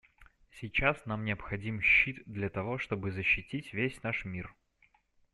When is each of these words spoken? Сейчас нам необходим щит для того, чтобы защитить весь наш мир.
Сейчас 0.49 1.05
нам 1.05 1.25
необходим 1.25 1.79
щит 1.83 2.23
для 2.25 2.49
того, 2.49 2.79
чтобы 2.79 3.11
защитить 3.11 3.71
весь 3.71 4.01
наш 4.01 4.25
мир. 4.25 4.55